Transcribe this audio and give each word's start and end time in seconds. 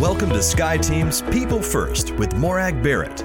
Welcome 0.00 0.28
to 0.28 0.36
SkyeTeam's 0.36 1.22
People 1.32 1.60
First 1.60 2.12
with 2.12 2.32
Morag 2.34 2.84
Barrett. 2.84 3.18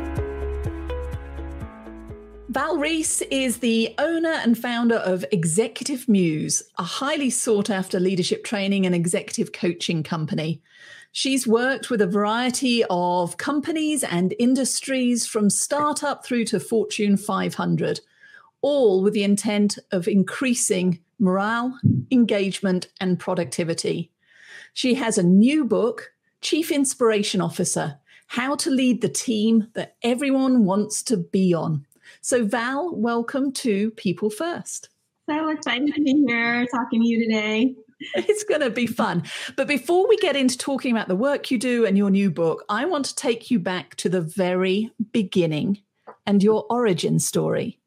Val 2.50 2.78
Reese 2.80 3.22
is 3.22 3.60
the 3.60 3.94
owner 4.00 4.32
and 4.32 4.58
founder 4.58 4.96
of 4.96 5.24
Executive 5.32 6.10
Muse, 6.10 6.64
a 6.80 6.84
highly 6.84 7.30
sought 7.30 7.70
after 7.70 8.00
leadership 8.00 8.44
training 8.44 8.88
and 8.88 8.96
executive 8.96 9.54
coaching 9.54 10.02
company. 10.02 10.64
She's 11.12 11.46
worked 11.46 11.92
with 11.92 12.02
a 12.02 12.08
variety 12.08 12.84
of 12.90 13.38
companies 13.38 14.04
and 14.04 14.34
industries 14.40 15.28
from 15.28 15.52
startup 15.52 16.26
through 16.26 16.46
to 16.46 16.60
Fortune 16.60 17.18
500, 17.18 18.00
all 18.64 19.04
with 19.04 19.14
the 19.14 19.24
intent 19.24 19.78
of 19.92 20.08
increasing 20.08 21.02
morale, 21.20 21.80
engagement, 22.10 22.88
and 23.00 23.20
productivity. 23.20 24.10
She 24.74 24.96
has 24.96 25.20
a 25.20 25.24
new 25.24 25.66
book 25.66 26.10
Chief 26.44 26.72
Inspiration 26.72 27.40
Officer 27.40 27.98
How 28.28 28.56
to 28.58 28.70
Lead 28.70 29.02
the 29.02 29.08
Team 29.08 29.70
That 29.76 29.96
Everyone 30.04 30.66
Wants 30.66 31.02
to 31.04 31.16
Be 31.16 31.54
On. 31.54 31.86
So, 32.20 32.46
Val, 32.46 32.94
welcome 32.94 33.54
to 33.54 33.92
People 33.92 34.30
First. 34.30 34.90
So 35.30 35.48
excited 35.48 35.96
to 35.96 36.02
be 36.02 36.26
here 36.28 36.68
talking 36.68 37.02
to 37.02 37.08
you 37.08 37.24
today. 37.26 37.76
It's 38.16 38.44
going 38.44 38.60
to 38.60 38.70
be 38.70 38.86
fun. 38.86 39.24
But 39.56 39.70
before 39.70 40.10
we 40.10 40.18
get 40.18 40.36
into 40.36 40.58
talking 40.58 40.92
about 40.92 41.08
the 41.08 41.16
work 41.16 41.50
you 41.50 41.58
do 41.58 41.86
and 41.86 41.98
your 41.98 42.10
new 42.10 42.30
book, 42.30 42.66
I 42.68 42.84
want 42.84 43.06
to 43.06 43.16
take 43.16 43.50
you 43.50 43.60
back 43.60 43.96
to 43.96 44.10
the 44.10 44.20
very 44.20 44.92
beginning 45.14 45.82
and 46.26 46.44
your 46.44 46.66
origin 46.70 47.20
story. 47.20 47.80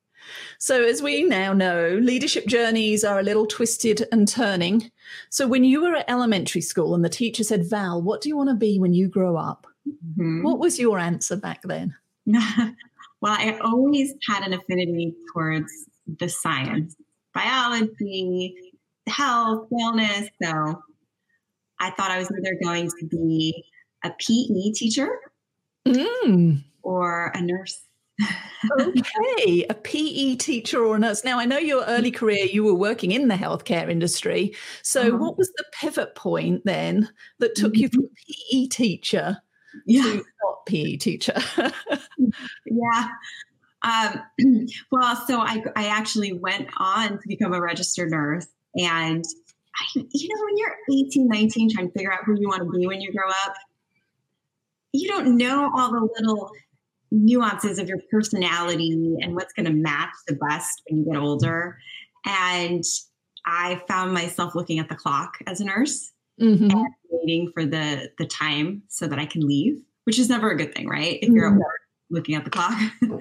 So, 0.59 0.83
as 0.83 1.03
we 1.03 1.25
now 1.25 1.53
know, 1.53 1.99
leadership 2.01 2.47
journeys 2.47 3.05
are 3.05 3.19
a 3.19 3.23
little 3.23 3.47
twisted 3.47 4.07
and 4.13 4.27
turning. 4.27 4.91
So, 5.31 5.47
when 5.47 5.65
you 5.65 5.83
were 5.83 5.97
at 5.97 6.09
elementary 6.09 6.61
school 6.61 6.95
and 6.95 7.05
the 7.05 7.09
teacher 7.09 7.45
said, 7.45 7.69
Val, 7.69 8.01
what 8.03 8.21
do 8.21 8.29
you 8.29 8.37
want 8.37 8.51
to 8.51 8.57
be 8.57 8.79
when 8.79 8.95
you 8.95 9.09
grow 9.09 9.37
up? 9.37 9.67
Mm-hmm. 9.89 10.43
What 10.43 10.59
was 10.59 10.79
your 10.79 10.99
answer 10.99 11.37
back 11.37 11.63
then? 11.63 11.95
well, 12.27 12.75
I 13.23 13.59
always 13.63 14.15
had 14.29 14.45
an 14.45 14.53
affinity 14.53 15.15
towards 15.33 15.73
the 16.07 16.29
science, 16.29 16.97
biology, 17.35 18.55
health, 19.07 19.69
wellness. 19.71 20.29
So, 20.43 20.83
I 21.79 21.91
thought 21.91 22.11
I 22.11 22.19
was 22.19 22.31
either 22.31 22.59
going 22.63 22.91
to 23.01 23.07
be 23.07 23.65
a 24.05 24.11
PE 24.11 24.73
teacher 24.73 25.09
mm. 25.87 26.63
or 26.83 27.33
a 27.35 27.41
nurse 27.41 27.86
okay, 28.81 29.67
a 29.69 29.75
PE 29.75 30.37
teacher 30.37 30.85
or 30.85 30.97
a 30.97 30.99
nurse. 30.99 31.25
Now, 31.25 31.39
I 31.39 31.45
know 31.45 31.59
your 31.59 31.85
early 31.85 32.11
career, 32.11 32.47
you 32.47 32.65
were 32.65 32.75
working 32.75 33.13
in 33.13 33.29
the 33.29 33.35
healthcare 33.35 33.91
industry. 33.91 34.55
So, 34.83 35.03
uh-huh. 35.03 35.17
what 35.19 35.39
was 35.39 35.51
the 35.57 35.65
pivot 35.73 36.15
point 36.15 36.65
then 36.65 37.09
that 37.39 37.55
took 37.55 37.75
mm-hmm. 37.75 37.83
you 37.83 37.89
from 37.89 38.09
PE 38.27 38.67
teacher 38.69 39.39
yeah. 39.87 40.03
to 40.03 40.17
not 40.17 40.67
PE 40.67 40.97
teacher? 40.97 41.39
yeah. 42.67 43.09
Um, 43.83 44.23
well, 44.91 45.17
so 45.27 45.41
I, 45.41 45.63
I 45.77 45.87
actually 45.89 46.33
went 46.33 46.69
on 46.79 47.19
to 47.19 47.29
become 47.29 47.53
a 47.53 47.61
registered 47.61 48.11
nurse. 48.11 48.47
And, 48.77 49.25
I, 49.77 49.85
you 49.95 50.29
know, 50.29 50.45
when 50.45 50.57
you're 50.57 50.77
18, 51.07 51.29
19, 51.29 51.71
trying 51.71 51.87
to 51.89 51.93
figure 51.93 52.13
out 52.13 52.25
who 52.25 52.39
you 52.39 52.49
want 52.49 52.63
to 52.63 52.79
be 52.79 52.87
when 52.87 53.01
you 53.01 53.13
grow 53.13 53.29
up, 53.29 53.55
you 54.93 55.09
don't 55.09 55.37
know 55.37 55.71
all 55.77 55.93
the 55.93 56.09
little 56.19 56.51
nuances 57.11 57.79
of 57.79 57.89
your 57.89 57.99
personality 58.11 59.17
and 59.21 59.35
what's 59.35 59.53
going 59.53 59.67
to 59.67 59.73
match 59.73 60.15
the 60.27 60.39
best 60.49 60.83
when 60.89 61.01
you 61.01 61.13
get 61.13 61.21
older. 61.21 61.79
And 62.25 62.83
I 63.47 63.83
found 63.89 64.13
myself 64.13 64.55
looking 64.55 64.79
at 64.79 64.89
the 64.89 64.97
clock 64.97 65.39
as 65.47 65.61
a 65.61 65.65
nurse 65.65 66.13
mm-hmm. 66.41 66.71
and 66.71 66.87
waiting 67.11 67.51
for 67.55 67.65
the 67.65 68.11
the 68.19 68.27
time 68.27 68.83
so 68.89 69.07
that 69.07 69.19
I 69.19 69.27
can 69.27 69.47
leave, 69.47 69.81
which 70.05 70.19
is 70.19 70.29
never 70.29 70.51
a 70.51 70.57
good 70.57 70.75
thing, 70.75 70.89
right? 70.89 71.19
If 71.23 71.31
you're 71.31 71.49
mm-hmm. 71.51 71.61
at 71.61 71.65
work 71.65 71.81
looking 72.11 72.35
at 72.35 72.45
the 72.45 72.51
clock. 72.51 72.79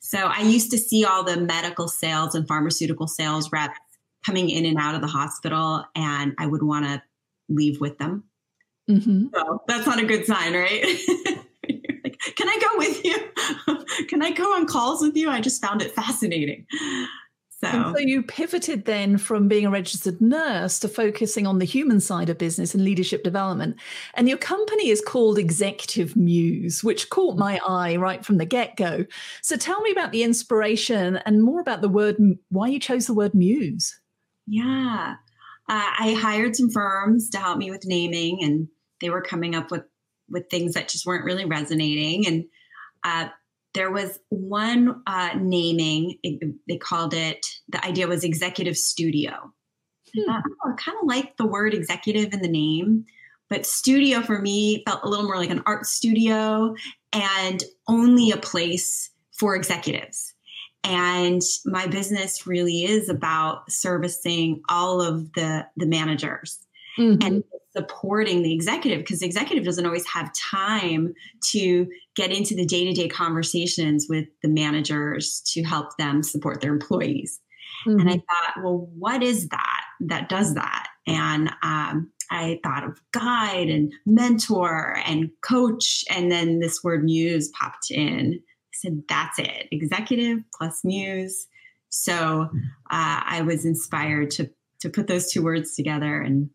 so 0.00 0.18
I 0.18 0.40
used 0.40 0.70
to 0.72 0.78
see 0.78 1.04
all 1.04 1.22
the 1.22 1.36
medical 1.36 1.88
sales 1.88 2.34
and 2.34 2.46
pharmaceutical 2.46 3.06
sales 3.06 3.50
reps 3.52 3.78
coming 4.26 4.50
in 4.50 4.64
and 4.66 4.78
out 4.78 4.94
of 4.94 5.00
the 5.00 5.06
hospital, 5.06 5.84
and 5.94 6.34
I 6.38 6.46
would 6.46 6.62
want 6.62 6.86
to 6.86 7.02
leave 7.48 7.80
with 7.80 7.98
them. 7.98 8.24
Mm-hmm. 8.90 9.26
So 9.34 9.62
that's 9.66 9.86
not 9.86 10.02
a 10.02 10.04
good 10.04 10.26
sign, 10.26 10.54
right? 10.54 10.82
can 12.36 12.48
I 12.48 12.58
go 12.60 12.78
with 12.78 13.04
you? 13.04 14.06
can 14.08 14.13
I 14.24 14.30
go 14.30 14.44
on 14.54 14.66
calls 14.66 15.02
with 15.02 15.16
you? 15.16 15.30
I 15.30 15.40
just 15.40 15.60
found 15.62 15.82
it 15.82 15.92
fascinating. 15.94 16.66
So. 17.60 17.94
so 17.96 17.98
you 17.98 18.22
pivoted 18.22 18.84
then 18.84 19.16
from 19.16 19.48
being 19.48 19.64
a 19.64 19.70
registered 19.70 20.20
nurse 20.20 20.78
to 20.80 20.88
focusing 20.88 21.46
on 21.46 21.60
the 21.60 21.64
human 21.64 22.00
side 22.00 22.28
of 22.28 22.36
business 22.36 22.74
and 22.74 22.84
leadership 22.84 23.22
development. 23.22 23.76
And 24.14 24.28
your 24.28 24.36
company 24.36 24.90
is 24.90 25.00
called 25.00 25.38
Executive 25.38 26.14
Muse, 26.14 26.84
which 26.84 27.08
caught 27.08 27.38
my 27.38 27.60
eye 27.66 27.96
right 27.96 28.24
from 28.24 28.36
the 28.36 28.44
get 28.44 28.76
go. 28.76 29.06
So 29.40 29.56
tell 29.56 29.80
me 29.80 29.92
about 29.92 30.12
the 30.12 30.24
inspiration 30.24 31.16
and 31.24 31.42
more 31.42 31.60
about 31.60 31.80
the 31.80 31.88
word, 31.88 32.16
why 32.50 32.68
you 32.68 32.78
chose 32.78 33.06
the 33.06 33.14
word 33.14 33.34
muse. 33.34 33.98
Yeah. 34.46 35.14
Uh, 35.68 35.90
I 35.98 36.12
hired 36.20 36.56
some 36.56 36.70
firms 36.70 37.30
to 37.30 37.38
help 37.38 37.56
me 37.56 37.70
with 37.70 37.86
naming, 37.86 38.42
and 38.42 38.68
they 39.00 39.08
were 39.08 39.22
coming 39.22 39.54
up 39.54 39.70
with 39.70 39.84
with 40.28 40.48
things 40.50 40.74
that 40.74 40.88
just 40.88 41.06
weren't 41.06 41.24
really 41.24 41.44
resonating. 41.44 42.26
And 42.26 42.44
uh, 43.02 43.28
there 43.74 43.90
was 43.90 44.18
one 44.30 45.02
uh, 45.06 45.30
naming, 45.36 46.18
it, 46.22 46.54
they 46.68 46.76
called 46.76 47.12
it, 47.12 47.44
the 47.68 47.84
idea 47.84 48.06
was 48.06 48.24
executive 48.24 48.76
studio. 48.76 49.52
Hmm. 50.16 50.30
I, 50.30 50.40
oh, 50.64 50.70
I 50.70 50.74
kind 50.76 50.96
of 51.00 51.06
like 51.06 51.36
the 51.36 51.46
word 51.46 51.74
executive 51.74 52.32
in 52.32 52.40
the 52.40 52.48
name, 52.48 53.04
but 53.50 53.66
studio 53.66 54.22
for 54.22 54.40
me 54.40 54.82
felt 54.86 55.04
a 55.04 55.08
little 55.08 55.26
more 55.26 55.36
like 55.36 55.50
an 55.50 55.62
art 55.66 55.86
studio 55.86 56.74
and 57.12 57.62
only 57.88 58.30
a 58.30 58.36
place 58.36 59.10
for 59.32 59.56
executives. 59.56 60.32
And 60.84 61.42
my 61.64 61.86
business 61.86 62.46
really 62.46 62.84
is 62.84 63.08
about 63.08 63.70
servicing 63.70 64.62
all 64.68 65.00
of 65.00 65.32
the, 65.32 65.66
the 65.76 65.86
managers. 65.86 66.58
Mm-hmm. 66.98 67.26
And 67.26 67.44
supporting 67.76 68.42
the 68.42 68.52
executive 68.52 69.00
because 69.00 69.20
the 69.20 69.26
executive 69.26 69.64
doesn't 69.64 69.86
always 69.86 70.06
have 70.06 70.32
time 70.34 71.12
to 71.42 71.88
get 72.14 72.30
into 72.30 72.54
the 72.54 72.64
day-to-day 72.64 73.08
conversations 73.08 74.06
with 74.08 74.26
the 74.42 74.48
managers 74.48 75.42
to 75.44 75.62
help 75.62 75.96
them 75.96 76.22
support 76.22 76.60
their 76.60 76.72
employees 76.72 77.40
mm-hmm. 77.86 77.98
and 77.98 78.08
i 78.08 78.12
thought 78.12 78.62
well 78.62 78.88
what 78.96 79.22
is 79.22 79.48
that 79.48 79.82
that 80.00 80.28
does 80.28 80.54
that 80.54 80.86
and 81.06 81.50
um, 81.62 82.10
i 82.30 82.60
thought 82.62 82.84
of 82.84 83.00
guide 83.12 83.68
and 83.68 83.92
mentor 84.06 84.96
and 85.04 85.30
coach 85.40 86.04
and 86.14 86.30
then 86.30 86.60
this 86.60 86.84
word 86.84 87.02
muse 87.02 87.48
popped 87.58 87.90
in 87.90 88.34
i 88.34 88.72
said 88.72 89.02
that's 89.08 89.38
it 89.40 89.66
executive 89.72 90.38
plus 90.56 90.84
muse 90.84 91.48
so 91.88 92.48
uh, 92.90 93.20
i 93.26 93.42
was 93.44 93.64
inspired 93.64 94.30
to 94.30 94.48
to 94.80 94.90
put 94.90 95.06
those 95.06 95.32
two 95.32 95.42
words 95.42 95.74
together 95.74 96.20
and 96.20 96.50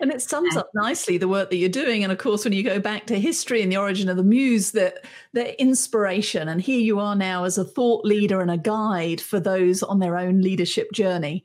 and 0.00 0.10
it 0.10 0.22
sums 0.22 0.56
up 0.56 0.70
nicely 0.74 1.18
the 1.18 1.28
work 1.28 1.50
that 1.50 1.56
you're 1.56 1.68
doing. 1.68 2.02
And 2.02 2.10
of 2.10 2.18
course, 2.18 2.44
when 2.44 2.54
you 2.54 2.62
go 2.62 2.80
back 2.80 3.06
to 3.06 3.20
history 3.20 3.62
and 3.62 3.70
the 3.70 3.76
origin 3.76 4.08
of 4.08 4.16
the 4.16 4.24
muse, 4.24 4.72
that 4.72 5.04
the 5.32 5.60
inspiration, 5.60 6.48
and 6.48 6.60
here 6.60 6.80
you 6.80 6.98
are 6.98 7.14
now 7.14 7.44
as 7.44 7.58
a 7.58 7.64
thought 7.64 8.04
leader 8.04 8.40
and 8.40 8.50
a 8.50 8.56
guide 8.56 9.20
for 9.20 9.38
those 9.38 9.82
on 9.82 9.98
their 9.98 10.16
own 10.16 10.40
leadership 10.40 10.90
journey. 10.92 11.44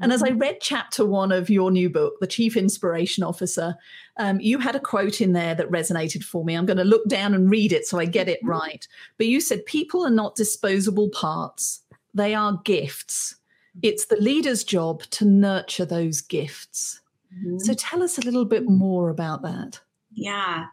And 0.00 0.12
as 0.12 0.22
I 0.22 0.30
mm-hmm. 0.30 0.38
read 0.38 0.58
chapter 0.60 1.04
one 1.04 1.32
of 1.32 1.50
your 1.50 1.70
new 1.70 1.90
book, 1.90 2.14
The 2.20 2.26
Chief 2.26 2.56
Inspiration 2.56 3.24
Officer, 3.24 3.74
um, 4.18 4.40
you 4.40 4.58
had 4.58 4.76
a 4.76 4.80
quote 4.80 5.20
in 5.20 5.32
there 5.32 5.54
that 5.54 5.70
resonated 5.70 6.22
for 6.22 6.44
me. 6.44 6.54
I'm 6.54 6.66
going 6.66 6.76
to 6.76 6.84
look 6.84 7.08
down 7.08 7.34
and 7.34 7.50
read 7.50 7.72
it 7.72 7.86
so 7.86 7.98
I 7.98 8.04
get 8.04 8.28
it 8.28 8.38
mm-hmm. 8.40 8.50
right. 8.50 8.88
But 9.18 9.26
you 9.26 9.40
said, 9.40 9.66
People 9.66 10.06
are 10.06 10.10
not 10.10 10.36
disposable 10.36 11.08
parts, 11.10 11.82
they 12.14 12.34
are 12.34 12.60
gifts. 12.64 13.36
It's 13.82 14.06
the 14.06 14.16
leader's 14.16 14.64
job 14.64 15.02
to 15.10 15.26
nurture 15.26 15.84
those 15.84 16.22
gifts. 16.22 17.00
Mm-hmm. 17.38 17.58
So 17.58 17.74
tell 17.74 18.02
us 18.02 18.18
a 18.18 18.22
little 18.22 18.44
bit 18.44 18.68
more 18.68 19.10
about 19.10 19.42
that. 19.42 19.80
Yeah. 20.12 20.66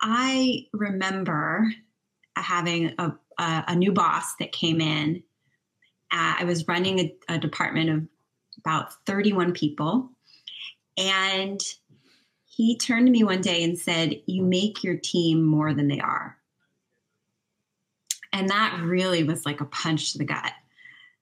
I 0.00 0.66
remember 0.72 1.66
having 2.36 2.94
a, 2.98 3.12
a, 3.38 3.64
a 3.68 3.76
new 3.76 3.92
boss 3.92 4.34
that 4.40 4.52
came 4.52 4.80
in. 4.80 5.22
Uh, 6.10 6.36
I 6.38 6.44
was 6.44 6.68
running 6.68 6.98
a, 6.98 7.14
a 7.28 7.38
department 7.38 7.90
of 7.90 8.06
about 8.58 8.92
31 9.06 9.52
people. 9.52 10.10
And 10.96 11.60
he 12.44 12.76
turned 12.76 13.06
to 13.06 13.12
me 13.12 13.24
one 13.24 13.40
day 13.40 13.64
and 13.64 13.78
said, 13.78 14.20
You 14.26 14.44
make 14.44 14.84
your 14.84 14.96
team 14.96 15.42
more 15.42 15.74
than 15.74 15.88
they 15.88 16.00
are. 16.00 16.36
And 18.32 18.48
that 18.48 18.80
really 18.82 19.22
was 19.24 19.44
like 19.46 19.60
a 19.60 19.66
punch 19.66 20.12
to 20.12 20.18
the 20.18 20.24
gut. 20.24 20.52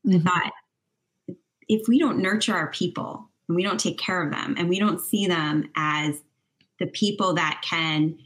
Mm-hmm. 0.07 0.27
I 0.27 0.31
thought, 0.31 0.53
if 1.69 1.89
we 1.89 1.99
don't 1.99 2.19
nurture 2.19 2.55
our 2.55 2.71
people, 2.71 3.31
and 3.49 3.57
we 3.57 3.63
don't 3.63 3.81
take 3.81 3.99
care 3.99 4.23
of 4.23 4.31
them 4.31 4.55
and 4.59 4.69
we 4.69 4.79
don't 4.79 5.01
see 5.01 5.27
them 5.27 5.71
as 5.77 6.21
the 6.79 6.87
people 6.87 7.35
that 7.35 7.63
can 7.65 8.19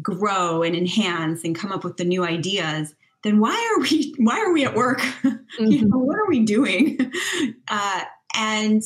grow 0.00 0.62
and 0.62 0.76
enhance 0.76 1.42
and 1.44 1.56
come 1.56 1.72
up 1.72 1.84
with 1.84 1.96
the 1.96 2.04
new 2.04 2.24
ideas 2.24 2.94
then 3.24 3.40
why 3.40 3.74
are 3.74 3.82
we 3.82 4.14
why 4.18 4.40
are 4.40 4.52
we 4.52 4.64
at 4.64 4.74
work? 4.74 5.00
Mm-hmm. 5.58 5.72
you 5.72 5.88
know, 5.88 5.98
what 5.98 6.16
are 6.18 6.28
we 6.28 6.44
doing? 6.44 7.12
Uh, 7.70 8.02
and 8.34 8.82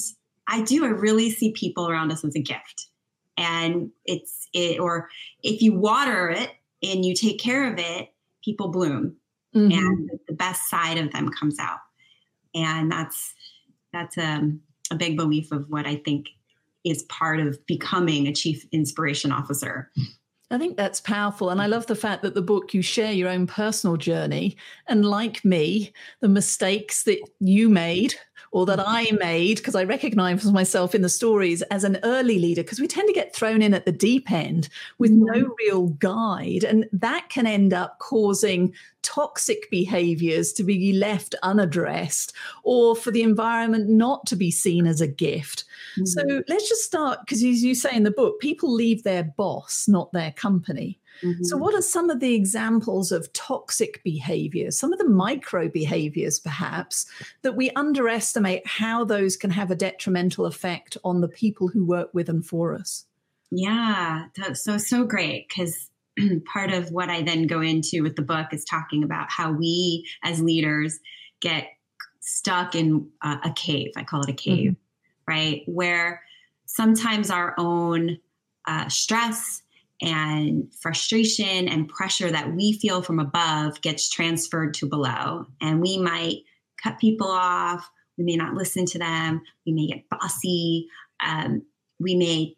i 0.49 0.61
do 0.63 0.85
i 0.85 0.89
really 0.89 1.31
see 1.31 1.53
people 1.53 1.89
around 1.89 2.11
us 2.11 2.25
as 2.25 2.35
a 2.35 2.41
gift. 2.41 2.89
And 3.37 3.91
it's 4.05 4.49
it 4.53 4.81
or 4.81 5.09
if 5.43 5.63
you 5.63 5.75
water 5.75 6.31
it 6.31 6.51
and 6.83 7.05
you 7.05 7.15
take 7.15 7.39
care 7.39 7.71
of 7.71 7.79
it 7.79 8.13
people 8.45 8.69
bloom. 8.69 9.17
Mm-hmm. 9.55 9.79
and 9.79 10.11
the 10.27 10.35
best 10.35 10.71
side 10.71 10.97
of 10.97 11.13
them 11.13 11.29
comes 11.29 11.59
out. 11.59 11.81
And 12.55 12.91
that's 12.91 13.35
that's 13.93 14.17
a, 14.17 14.25
um, 14.25 14.61
a 14.91 14.95
big 14.95 15.17
belief 15.17 15.53
of 15.53 15.69
what 15.69 15.87
i 15.87 15.97
think 15.97 16.29
is 16.85 17.05
part 17.05 17.39
of 17.41 17.65
becoming 17.67 18.27
a 18.27 18.33
chief 18.33 18.67
inspiration 18.73 19.33
officer 19.33 19.91
I 20.51 20.59
think 20.59 20.77
that's 20.77 21.01
powerful. 21.01 21.49
And 21.49 21.63
I 21.63 21.67
love 21.67 21.87
the 21.87 21.97
fact 21.97 22.23
that 22.23 22.35
the 22.35 22.43
book, 22.43 22.75
you 22.75 22.83
share 22.83 23.13
your 23.13 23.31
own 23.31 23.47
personal 23.47 23.97
journey. 23.97 24.55
And 24.87 25.03
like 25.03 25.43
me, 25.47 25.95
the 26.21 26.29
mistakes 26.29 27.05
that 27.05 27.21
you 27.41 27.71
made 27.71 28.15
or 28.51 28.67
that 28.67 28.81
I 28.85 29.11
made, 29.13 29.59
because 29.59 29.75
I 29.75 29.85
recognize 29.85 30.45
myself 30.51 30.95
in 30.95 31.03
the 31.03 31.09
stories 31.09 31.63
as 31.63 31.85
an 31.85 31.99
early 32.03 32.39
leader, 32.39 32.63
because 32.63 32.81
we 32.81 32.89
tend 32.89 33.09
to 33.09 33.15
get 33.15 33.35
thrown 33.35 33.63
in 33.63 33.75
at 33.75 33.87
the 33.87 33.93
deep 33.93 34.31
end 34.31 34.69
with 34.99 35.11
no 35.11 35.55
real 35.59 35.89
guide. 35.89 36.65
And 36.65 36.89
that 36.93 37.29
can 37.29 37.47
end 37.47 37.73
up 37.73 37.99
causing 37.99 38.75
toxic 39.03 39.69
behaviors 39.71 40.53
to 40.53 40.63
be 40.63 40.93
left 40.93 41.35
unaddressed 41.43 42.33
or 42.63 42.95
for 42.95 43.11
the 43.11 43.23
environment 43.23 43.89
not 43.89 44.27
to 44.27 44.37
be 44.37 44.51
seen 44.51 44.87
as 44.87 45.01
a 45.01 45.09
gift. 45.09 45.65
Mm-hmm. 45.97 46.07
So 46.07 46.43
let's 46.49 46.69
just 46.69 46.85
start 46.85 47.21
because, 47.21 47.39
as 47.39 47.65
you 47.65 47.75
say 47.75 47.95
in 47.95 48.05
the 48.05 48.11
book, 48.11 48.41
people 48.41 48.73
leave 48.73 49.03
their 49.03 49.25
boss, 49.25 49.87
not 49.89 50.13
their 50.13 50.33
company. 50.33 50.99
Mm-hmm. 51.23 51.45
So, 51.45 51.57
what 51.57 51.75
are 51.75 51.83
some 51.83 52.11
of 52.11 52.21
the 52.21 52.35
examples 52.35 53.13
of 53.13 53.33
toxic 53.33 54.03
behaviors, 54.03 54.79
some 54.79 54.93
of 54.93 54.99
the 54.99 55.09
micro 55.09 55.69
behaviors 55.69 56.41
perhaps, 56.41 57.07
that 57.43 57.57
we 57.57 57.71
underestimate 57.71 58.67
how 58.67 59.05
those 59.05 59.37
can 59.37 59.51
have 59.51 59.71
a 59.71 59.77
detrimental 59.77 60.47
effect 60.47 60.97
on 61.05 61.21
the 61.21 61.29
people 61.29 61.69
who 61.69 61.85
work 61.85 62.11
with 62.13 62.29
and 62.29 62.45
for 62.45 62.75
us? 62.75 63.07
Yeah, 63.51 64.27
so, 64.55 64.79
so 64.79 65.05
great 65.05 65.49
because 65.49 65.91
part 66.53 66.73
of 66.73 66.91
what 66.91 67.11
I 67.11 67.23
then 67.23 67.47
go 67.47 67.61
into 67.61 68.03
with 68.03 68.17
the 68.17 68.23
book 68.23 68.49
is 68.53 68.65
talking 68.65 69.05
about 69.05 69.31
how 69.31 69.53
we 69.53 70.09
as 70.25 70.41
leaders 70.41 70.99
get 71.41 71.69
stuck 72.21 72.75
in 72.75 73.09
uh, 73.21 73.39
a 73.45 73.53
cave. 73.53 73.93
I 73.97 74.05
call 74.05 74.23
it 74.23 74.31
a 74.31 74.35
cave, 74.35 74.73
mm-hmm. 74.73 75.33
right? 75.33 75.63
Where 75.67 76.23
sometimes 76.67 77.31
our 77.31 77.55
own 77.59 78.19
uh, 78.67 78.89
stress 78.89 79.63
and 80.03 80.73
frustration 80.81 81.69
and 81.69 81.89
pressure 81.89 82.31
that 82.31 82.53
we 82.53 82.73
feel 82.75 83.03
from 83.03 83.21
above 83.21 83.81
gets 83.81 84.11
transferred 84.11 84.75
to 84.75 84.87
below. 84.87 85.47
And 85.61 85.81
we 85.81 85.97
might 85.97 86.39
cut 86.83 86.99
people 86.99 87.29
off. 87.29 87.89
We 88.19 88.25
may 88.25 88.37
not 88.37 88.55
listen 88.55 88.85
to 88.87 88.99
them. 88.99 89.43
We 89.65 89.73
may 89.73 89.87
get 89.87 90.09
bossy. 90.11 90.89
Um, 91.25 91.63
we 92.01 92.17
may 92.17 92.57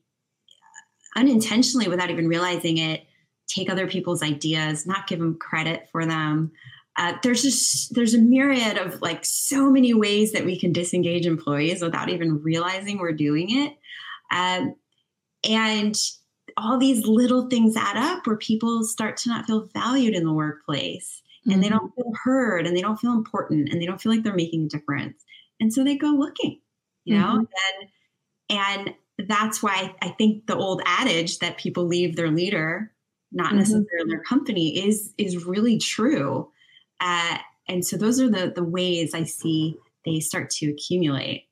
unintentionally, 1.17 1.88
without 1.88 2.11
even 2.11 2.29
realizing 2.29 2.79
it, 2.79 3.05
take 3.46 3.70
other 3.70 3.87
people's 3.87 4.23
ideas, 4.23 4.87
not 4.87 5.06
give 5.06 5.19
them 5.19 5.38
credit 5.38 5.88
for 5.93 6.06
them. 6.06 6.50
Uh, 6.96 7.14
there's 7.23 7.43
just 7.43 7.94
there's 7.94 8.14
a 8.14 8.19
myriad 8.19 8.79
of 8.79 9.02
like 9.02 9.25
so 9.25 9.69
many 9.70 9.93
ways 9.93 10.32
that 10.32 10.44
we 10.44 10.58
can 10.58 10.73
disengage 10.73 11.26
employees 11.26 11.82
without 11.82 12.08
even 12.08 12.41
realizing 12.43 12.99
we're 12.99 13.12
doing 13.12 13.49
it. 13.50 13.76
Um, 14.31 14.76
and 15.49 15.94
all 16.56 16.79
these 16.79 17.06
little 17.06 17.49
things 17.49 17.77
add 17.77 17.97
up 17.97 18.27
where 18.27 18.37
people 18.37 18.85
start 18.85 19.17
to 19.19 19.29
not 19.29 19.47
feel 19.47 19.69
valued 19.75 20.15
in 20.15 20.25
the 20.25 20.33
workplace 20.33 21.23
and 21.45 21.55
mm-hmm. 21.55 21.62
they 21.62 21.69
don't 21.69 21.95
feel 21.95 22.12
heard 22.23 22.67
and 22.67 22.77
they 22.77 22.81
don't 22.81 22.99
feel 22.99 23.12
important 23.12 23.69
and 23.69 23.81
they 23.81 23.87
don't 23.87 24.01
feel 24.01 24.12
like 24.12 24.23
they're 24.23 24.35
making 24.35 24.65
a 24.65 24.69
difference. 24.69 25.23
And 25.61 25.73
so 25.73 25.85
they 25.85 25.97
go 25.97 26.09
looking, 26.09 26.61
you 27.05 27.19
know, 27.19 27.45
mm-hmm. 27.45 28.59
and, 28.59 28.89
and 28.89 29.29
that's 29.29 29.62
why 29.62 29.95
I 30.03 30.09
think 30.09 30.47
the 30.47 30.56
old 30.56 30.83
adage 30.85 31.39
that 31.39 31.59
people 31.59 31.85
leave 31.85 32.17
their 32.17 32.31
leader, 32.31 32.93
not 33.33 33.49
mm-hmm. 33.49 33.59
necessarily 33.59 34.09
their 34.09 34.23
company, 34.23 34.87
is 34.87 35.12
is 35.17 35.45
really 35.45 35.79
true. 35.79 36.51
Uh, 37.01 37.39
and 37.69 37.87
so 37.87 37.97
those 37.97 38.21
are 38.21 38.29
the 38.29 38.53
the 38.55 38.65
ways 38.65 39.15
I 39.15 39.25
see 39.25 39.77
they 40.05 40.21
start 40.21 40.51
to 40.51 40.71
accumulate. 40.71 41.47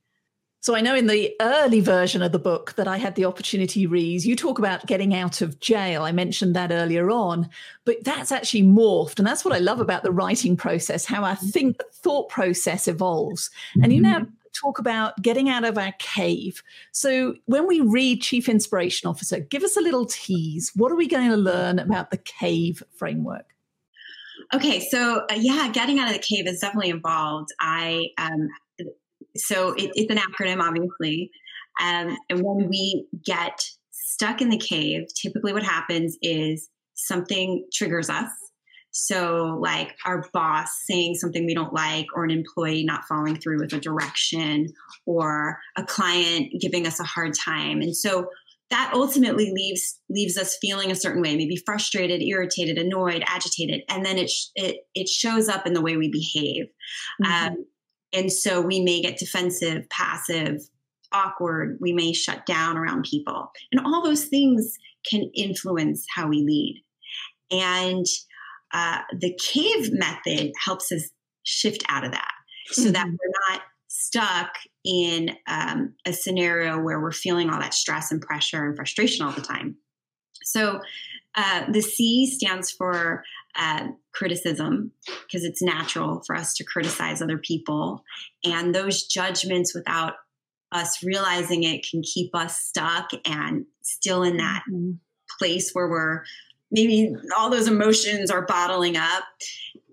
So 0.62 0.76
I 0.76 0.80
know 0.80 0.94
in 0.94 1.08
the 1.08 1.34
early 1.40 1.80
version 1.80 2.22
of 2.22 2.30
the 2.30 2.38
book 2.38 2.74
that 2.76 2.86
I 2.86 2.96
had 2.96 3.16
the 3.16 3.24
opportunity 3.24 3.84
read, 3.84 4.24
you 4.24 4.36
talk 4.36 4.60
about 4.60 4.86
getting 4.86 5.12
out 5.12 5.40
of 5.40 5.58
jail. 5.58 6.04
I 6.04 6.12
mentioned 6.12 6.54
that 6.54 6.70
earlier 6.70 7.10
on, 7.10 7.50
but 7.84 8.04
that's 8.04 8.30
actually 8.30 8.62
morphed. 8.62 9.18
And 9.18 9.26
that's 9.26 9.44
what 9.44 9.52
I 9.52 9.58
love 9.58 9.80
about 9.80 10.04
the 10.04 10.12
writing 10.12 10.56
process, 10.56 11.04
how 11.04 11.24
our 11.24 11.34
think 11.34 11.82
thought 11.92 12.28
process 12.28 12.86
evolves. 12.86 13.50
And 13.82 13.92
you 13.92 14.00
now 14.00 14.20
mm-hmm. 14.20 14.30
talk 14.52 14.78
about 14.78 15.20
getting 15.20 15.48
out 15.48 15.64
of 15.64 15.78
our 15.78 15.94
cave. 15.98 16.62
So 16.92 17.34
when 17.46 17.66
we 17.66 17.80
read 17.80 18.22
Chief 18.22 18.48
Inspiration 18.48 19.08
Officer, 19.08 19.40
give 19.40 19.64
us 19.64 19.76
a 19.76 19.80
little 19.80 20.06
tease. 20.06 20.70
What 20.76 20.92
are 20.92 20.96
we 20.96 21.08
going 21.08 21.30
to 21.30 21.36
learn 21.36 21.80
about 21.80 22.12
the 22.12 22.18
cave 22.18 22.84
framework? 22.94 23.46
Okay, 24.54 24.78
so 24.78 25.24
uh, 25.28 25.34
yeah, 25.34 25.70
getting 25.72 25.98
out 25.98 26.08
of 26.08 26.14
the 26.14 26.20
cave 26.20 26.46
is 26.46 26.60
definitely 26.60 26.90
involved. 26.90 27.48
I 27.58 28.10
um, 28.18 28.48
so 29.36 29.72
it, 29.74 29.90
it's 29.94 30.10
an 30.10 30.18
acronym, 30.18 30.60
obviously. 30.60 31.30
Um, 31.80 32.16
and 32.28 32.42
when 32.42 32.68
we 32.68 33.06
get 33.24 33.58
stuck 33.90 34.40
in 34.40 34.50
the 34.50 34.58
cave, 34.58 35.06
typically 35.20 35.52
what 35.52 35.62
happens 35.62 36.16
is 36.22 36.68
something 36.94 37.66
triggers 37.72 38.10
us. 38.10 38.30
So, 38.94 39.58
like 39.58 39.94
our 40.04 40.28
boss 40.34 40.68
saying 40.84 41.14
something 41.14 41.46
we 41.46 41.54
don't 41.54 41.72
like, 41.72 42.06
or 42.14 42.24
an 42.24 42.30
employee 42.30 42.84
not 42.84 43.04
following 43.08 43.36
through 43.36 43.60
with 43.60 43.72
a 43.72 43.80
direction, 43.80 44.68
or 45.06 45.58
a 45.78 45.84
client 45.84 46.52
giving 46.60 46.86
us 46.86 47.00
a 47.00 47.04
hard 47.04 47.32
time. 47.32 47.80
And 47.80 47.96
so 47.96 48.26
that 48.68 48.90
ultimately 48.94 49.50
leaves 49.50 49.98
leaves 50.10 50.36
us 50.36 50.58
feeling 50.60 50.90
a 50.90 50.94
certain 50.94 51.22
way, 51.22 51.36
maybe 51.36 51.56
frustrated, 51.56 52.22
irritated, 52.22 52.76
annoyed, 52.78 53.24
agitated, 53.26 53.82
and 53.88 54.04
then 54.04 54.18
it 54.18 54.30
it 54.54 54.80
it 54.94 55.08
shows 55.08 55.48
up 55.48 55.66
in 55.66 55.72
the 55.72 55.82
way 55.82 55.96
we 55.96 56.10
behave. 56.10 56.66
Mm-hmm. 57.22 57.46
Um, 57.46 57.66
and 58.12 58.30
so 58.32 58.60
we 58.60 58.80
may 58.80 59.00
get 59.00 59.18
defensive, 59.18 59.88
passive, 59.88 60.68
awkward. 61.12 61.78
We 61.80 61.92
may 61.92 62.12
shut 62.12 62.46
down 62.46 62.76
around 62.76 63.04
people. 63.04 63.50
And 63.70 63.84
all 63.84 64.02
those 64.02 64.26
things 64.26 64.76
can 65.08 65.30
influence 65.34 66.04
how 66.14 66.28
we 66.28 66.42
lead. 66.42 66.82
And 67.50 68.06
uh, 68.72 68.98
the 69.18 69.38
cave 69.38 69.92
method 69.92 70.52
helps 70.64 70.90
us 70.90 71.10
shift 71.42 71.84
out 71.88 72.04
of 72.04 72.12
that 72.12 72.32
so 72.66 72.82
mm-hmm. 72.82 72.92
that 72.92 73.06
we're 73.06 73.50
not 73.50 73.62
stuck 73.88 74.54
in 74.84 75.36
um, 75.46 75.94
a 76.06 76.12
scenario 76.12 76.80
where 76.80 77.00
we're 77.00 77.12
feeling 77.12 77.50
all 77.50 77.60
that 77.60 77.74
stress 77.74 78.10
and 78.10 78.22
pressure 78.22 78.64
and 78.64 78.74
frustration 78.74 79.26
all 79.26 79.32
the 79.32 79.42
time. 79.42 79.76
So 80.44 80.80
uh, 81.34 81.70
the 81.70 81.82
C 81.82 82.26
stands 82.26 82.70
for 82.70 83.22
uh, 83.56 83.88
criticism 84.12 84.92
because 85.26 85.44
it's 85.44 85.62
natural 85.62 86.22
for 86.26 86.36
us 86.36 86.54
to 86.54 86.64
criticize 86.64 87.20
other 87.20 87.38
people. 87.38 88.04
And 88.44 88.74
those 88.74 89.04
judgments 89.04 89.74
without 89.74 90.14
us 90.70 91.02
realizing 91.04 91.62
it 91.62 91.86
can 91.88 92.02
keep 92.02 92.34
us 92.34 92.58
stuck 92.58 93.10
and 93.26 93.66
still 93.82 94.22
in 94.22 94.38
that 94.38 94.62
mm-hmm. 94.70 94.92
place 95.38 95.70
where 95.72 95.88
we're 95.88 96.22
maybe 96.70 97.14
all 97.36 97.50
those 97.50 97.68
emotions 97.68 98.30
are 98.30 98.46
bottling 98.46 98.96
up. 98.96 99.24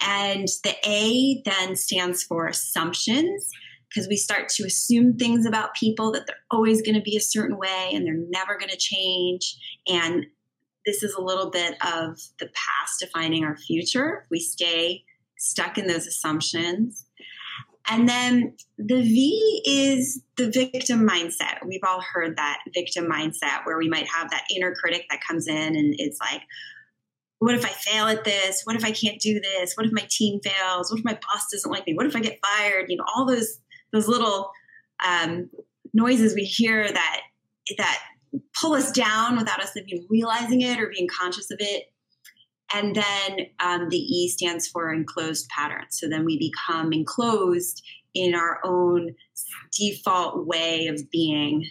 And 0.01 0.47
the 0.63 0.75
A 0.85 1.41
then 1.43 1.75
stands 1.75 2.23
for 2.23 2.47
assumptions 2.47 3.51
because 3.89 4.07
we 4.07 4.15
start 4.15 4.47
to 4.49 4.63
assume 4.63 5.17
things 5.17 5.45
about 5.45 5.73
people 5.73 6.11
that 6.13 6.25
they're 6.25 6.37
always 6.49 6.81
going 6.81 6.95
to 6.95 7.01
be 7.01 7.17
a 7.17 7.21
certain 7.21 7.57
way 7.57 7.91
and 7.93 8.05
they're 8.05 8.23
never 8.29 8.57
going 8.57 8.69
to 8.69 8.77
change. 8.77 9.57
And 9.87 10.27
this 10.89 11.03
is 11.03 11.13
a 11.13 11.21
little 11.21 11.51
bit 11.51 11.75
of 11.83 12.19
the 12.39 12.47
past 12.47 12.99
defining 12.99 13.43
our 13.43 13.55
future. 13.55 14.25
We 14.31 14.39
stay 14.39 15.03
stuck 15.37 15.77
in 15.77 15.85
those 15.85 16.07
assumptions. 16.07 17.05
And 17.87 18.09
then 18.09 18.55
the 18.79 19.01
V 19.01 19.61
is 19.65 20.23
the 20.35 20.49
victim 20.49 21.07
mindset. 21.07 21.65
We've 21.65 21.83
all 21.87 22.01
heard 22.01 22.37
that 22.37 22.59
victim 22.73 23.05
mindset 23.05 23.65
where 23.65 23.77
we 23.77 23.87
might 23.87 24.07
have 24.07 24.31
that 24.31 24.45
inner 24.55 24.73
critic 24.73 25.05
that 25.11 25.21
comes 25.27 25.47
in 25.47 25.75
and 25.75 25.93
it's 25.99 26.19
like, 26.19 26.41
what 27.37 27.53
if 27.55 27.63
I 27.63 27.69
fail 27.69 28.05
at 28.07 28.25
this? 28.25 28.63
What 28.63 28.75
if 28.75 28.83
I 28.83 28.91
can't 28.91 29.19
do 29.21 29.39
this? 29.39 29.75
What 29.75 29.85
if 29.85 29.93
my 29.93 30.05
team 30.09 30.39
fails? 30.43 30.91
What 30.91 30.99
if 30.99 31.05
my 31.05 31.13
boss 31.13 31.47
doesn't 31.51 31.71
like 31.71 31.85
me? 31.85 31.93
What 31.93 32.07
if 32.07 32.15
I 32.15 32.19
get 32.19 32.39
fired? 32.43 32.87
You 32.89 32.97
know, 32.97 33.05
all 33.15 33.25
those 33.25 33.59
those 33.93 34.07
little 34.07 34.51
um, 35.05 35.49
noises 35.93 36.33
we 36.35 36.43
hear 36.43 36.91
that 36.91 37.21
that 37.77 37.99
pull 38.59 38.73
us 38.73 38.91
down 38.91 39.37
without 39.37 39.61
us 39.61 39.75
even 39.75 40.05
realizing 40.09 40.61
it 40.61 40.79
or 40.79 40.89
being 40.89 41.07
conscious 41.07 41.51
of 41.51 41.57
it. 41.59 41.91
And 42.73 42.95
then 42.95 43.47
um, 43.59 43.89
the 43.89 43.97
E 43.97 44.29
stands 44.29 44.67
for 44.67 44.93
enclosed 44.93 45.49
pattern. 45.49 45.85
So 45.89 46.07
then 46.07 46.25
we 46.25 46.37
become 46.37 46.93
enclosed 46.93 47.81
in 48.13 48.35
our 48.35 48.59
own 48.63 49.15
default 49.77 50.45
way 50.45 50.87
of 50.87 51.09
being. 51.09 51.67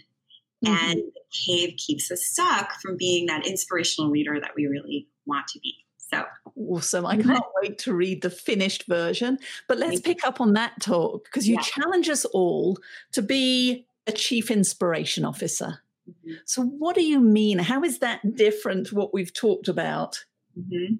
Mm-hmm. 0.64 0.74
And 0.74 0.98
the 0.98 1.22
cave 1.46 1.74
keeps 1.76 2.10
us 2.10 2.24
stuck 2.24 2.80
from 2.80 2.96
being 2.96 3.26
that 3.26 3.46
inspirational 3.46 4.10
leader 4.10 4.40
that 4.40 4.52
we 4.56 4.66
really 4.66 5.08
want 5.24 5.46
to 5.48 5.60
be. 5.60 5.74
So 6.10 6.24
awesome. 6.56 7.06
I 7.06 7.16
can't 7.18 7.44
wait 7.60 7.78
to 7.80 7.92
read 7.92 8.22
the 8.22 8.30
finished 8.30 8.86
version. 8.88 9.38
But 9.68 9.78
let's 9.78 10.00
pick 10.00 10.26
up 10.26 10.40
on 10.40 10.54
that 10.54 10.80
talk 10.80 11.24
because 11.24 11.46
you 11.46 11.56
yeah. 11.56 11.60
challenge 11.60 12.08
us 12.08 12.24
all 12.24 12.78
to 13.12 13.20
be 13.20 13.86
a 14.06 14.12
chief 14.12 14.50
inspiration 14.50 15.24
officer. 15.24 15.80
Mm-hmm. 16.08 16.34
So, 16.46 16.62
what 16.62 16.94
do 16.94 17.04
you 17.04 17.20
mean? 17.20 17.58
How 17.58 17.82
is 17.82 17.98
that 17.98 18.36
different 18.36 18.88
to 18.88 18.94
what 18.94 19.12
we've 19.12 19.32
talked 19.32 19.68
about? 19.68 20.24
Mm-hmm. 20.58 20.94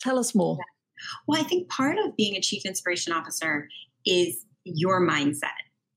Tell 0.00 0.18
us 0.18 0.34
more. 0.34 0.58
Well, 1.26 1.40
I 1.40 1.44
think 1.44 1.68
part 1.68 1.98
of 1.98 2.16
being 2.16 2.36
a 2.36 2.40
chief 2.40 2.64
inspiration 2.64 3.12
officer 3.12 3.68
is 4.04 4.44
your 4.64 5.06
mindset, 5.06 5.48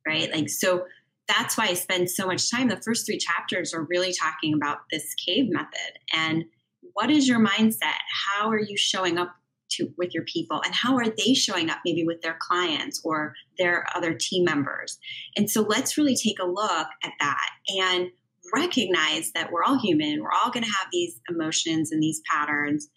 right? 0.08 0.32
Like, 0.32 0.50
so 0.50 0.86
that's 1.28 1.58
why 1.58 1.68
I 1.68 1.74
spend 1.74 2.10
so 2.10 2.28
much 2.28 2.50
time. 2.50 2.70
The 2.70 2.82
first 2.82 3.06
three 3.06 3.18
chapters 3.18 3.74
are 3.74 3.84
really 3.84 4.14
talking 4.14 4.54
about 4.54 4.80
this 4.92 5.14
cave 5.16 5.46
method 5.50 6.00
and 6.14 6.46
what 6.94 7.10
is 7.10 7.28
your 7.28 7.40
mindset? 7.40 8.00
How 8.26 8.50
are 8.50 8.60
you 8.60 8.78
showing 8.78 9.18
up 9.18 9.36
to 9.72 9.92
with 9.98 10.14
your 10.14 10.24
people 10.26 10.62
and 10.64 10.76
how 10.76 10.96
are 10.98 11.08
they 11.08 11.34
showing 11.34 11.70
up 11.70 11.80
maybe 11.84 12.04
with 12.04 12.22
their 12.22 12.38
clients 12.40 13.02
or 13.04 13.34
their 13.58 13.86
other 13.96 14.14
team 14.14 14.44
members? 14.44 15.00
And 15.36 15.50
so 15.50 15.62
let's 15.62 15.98
really 15.98 16.16
take 16.16 16.40
a 16.40 16.46
look 16.46 16.88
at 17.04 17.14
that 17.20 17.50
and 17.70 18.10
recognize 18.54 19.32
that 19.34 19.52
we're 19.52 19.64
all 19.64 19.80
human. 19.80 20.22
We're 20.22 20.32
all 20.32 20.52
going 20.52 20.64
to 20.64 20.72
have 20.72 20.88
these 20.92 21.20
emotions 21.30 21.92
and 21.92 22.02
these 22.02 22.22
patterns. 22.30 22.88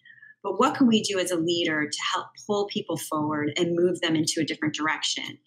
But 0.43 0.59
what 0.59 0.75
can 0.75 0.87
we 0.87 1.01
do 1.01 1.19
as 1.19 1.31
a 1.31 1.35
leader 1.35 1.87
to 1.89 1.97
help 2.13 2.27
pull 2.45 2.67
people 2.67 2.97
forward 2.97 3.51
and 3.57 3.75
move 3.75 3.99
them 4.01 4.15
into 4.15 4.39
a 4.39 4.45
different 4.45 4.75
direction? 4.75 5.37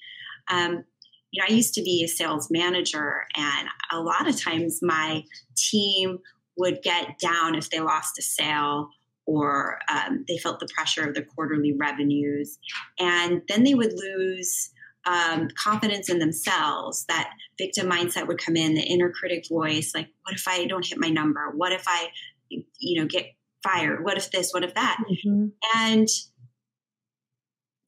Um, 0.50 0.85
you 1.31 1.40
know, 1.40 1.47
I 1.49 1.52
used 1.52 1.75
to 1.75 1.83
be 1.83 2.02
a 2.05 2.09
sales 2.09 2.49
manager, 2.50 3.23
and 3.37 3.69
a 3.93 4.00
lot 4.00 4.29
of 4.29 4.40
times 4.40 4.81
my 4.83 5.23
team 5.57 6.19
would 6.57 6.83
get 6.83 7.19
down 7.21 7.55
if 7.55 7.71
they 7.71 7.81
lost 7.81 8.19
a 8.19 8.23
sale 8.23 8.88
or 9.26 9.79
um, 9.88 10.25
they 10.26 10.38
felt 10.38 10.59
the 10.59 10.69
pressure 10.75 11.07
of 11.07 11.14
the 11.14 11.23
quarterly 11.23 11.73
revenues. 11.79 12.59
And 12.99 13.43
then 13.49 13.62
they 13.62 13.75
would 13.75 13.93
lose 13.93 14.71
um, 15.07 15.49
confidence 15.62 16.09
in 16.09 16.19
themselves. 16.19 17.04
That 17.09 17.30
victim 17.59 17.88
mindset 17.88 18.26
would 18.26 18.38
come 18.38 18.57
in, 18.57 18.75
the 18.75 18.83
inner 18.83 19.11
critic 19.11 19.45
voice, 19.49 19.92
like, 19.95 20.09
what 20.25 20.35
if 20.35 20.47
I 20.47 20.66
don't 20.66 20.87
hit 20.87 20.99
my 20.99 21.09
number? 21.09 21.52
What 21.54 21.73
if 21.73 21.85
I, 21.87 22.09
you 22.49 23.00
know, 23.00 23.07
get 23.07 23.26
fired? 23.62 24.04
What 24.04 24.16
if 24.16 24.30
this? 24.30 24.52
What 24.52 24.64
if 24.64 24.75
that? 24.75 24.99
Mm-hmm. 25.11 25.47
And 25.76 26.09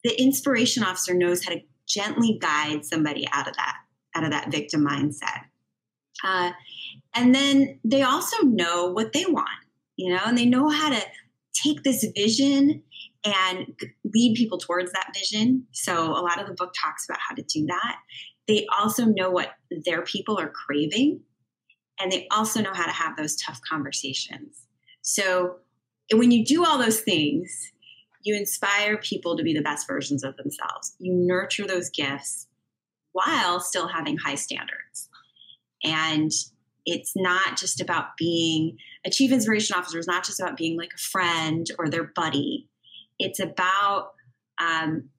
the 0.03 0.21
inspiration 0.21 0.83
officer 0.83 1.13
knows 1.13 1.43
how 1.43 1.53
to 1.53 1.61
gently 1.87 2.37
guide 2.39 2.85
somebody 2.85 3.27
out 3.31 3.47
of 3.47 3.55
that 3.55 3.75
out 4.15 4.23
of 4.23 4.31
that 4.31 4.51
victim 4.51 4.85
mindset 4.85 5.41
uh, 6.23 6.51
and 7.15 7.33
then 7.33 7.79
they 7.83 8.03
also 8.03 8.37
know 8.43 8.87
what 8.91 9.13
they 9.13 9.25
want 9.25 9.47
you 9.95 10.13
know 10.13 10.21
and 10.25 10.37
they 10.37 10.45
know 10.45 10.69
how 10.69 10.89
to 10.89 11.01
take 11.53 11.83
this 11.83 12.05
vision 12.15 12.81
and 13.25 13.73
lead 14.13 14.35
people 14.35 14.57
towards 14.57 14.91
that 14.91 15.13
vision 15.13 15.65
so 15.71 16.11
a 16.11 16.21
lot 16.21 16.41
of 16.41 16.47
the 16.47 16.53
book 16.53 16.73
talks 16.79 17.05
about 17.07 17.19
how 17.19 17.33
to 17.35 17.43
do 17.43 17.65
that 17.65 17.97
they 18.47 18.65
also 18.77 19.05
know 19.05 19.29
what 19.29 19.53
their 19.85 20.03
people 20.03 20.39
are 20.39 20.49
craving 20.49 21.21
and 21.99 22.11
they 22.11 22.27
also 22.31 22.61
know 22.61 22.73
how 22.73 22.85
to 22.85 22.91
have 22.91 23.15
those 23.15 23.35
tough 23.35 23.59
conversations 23.67 24.67
so 25.01 25.55
when 26.13 26.31
you 26.31 26.43
do 26.43 26.65
all 26.65 26.77
those 26.77 27.01
things 27.01 27.73
you 28.23 28.35
inspire 28.35 28.97
people 28.97 29.37
to 29.37 29.43
be 29.43 29.53
the 29.53 29.61
best 29.61 29.85
versions 29.85 30.23
of 30.23 30.35
themselves. 30.37 30.95
You 30.99 31.13
nurture 31.13 31.67
those 31.67 31.89
gifts 31.89 32.47
while 33.11 33.59
still 33.59 33.87
having 33.87 34.17
high 34.17 34.35
standards. 34.35 35.09
And 35.83 36.31
it's 36.85 37.13
not 37.15 37.57
just 37.57 37.81
about 37.81 38.17
being 38.17 38.77
a 39.05 39.09
chief 39.09 39.31
inspiration 39.31 39.75
officer, 39.77 39.97
it's 39.97 40.07
not 40.07 40.25
just 40.25 40.39
about 40.39 40.57
being 40.57 40.77
like 40.77 40.91
a 40.95 41.01
friend 41.01 41.67
or 41.77 41.89
their 41.89 42.11
buddy. 42.15 42.69
It's 43.23 43.39
about 43.39 44.11
um, 44.61 45.09